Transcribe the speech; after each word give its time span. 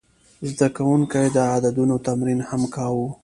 زده 0.51 0.67
کوونکي 0.75 1.23
د 1.35 1.37
عددونو 1.55 1.95
تمرین 2.07 2.39
هم 2.49 2.61
کاوه. 2.75 3.07